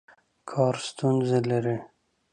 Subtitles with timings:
[0.49, 1.77] کار ستونزې لري.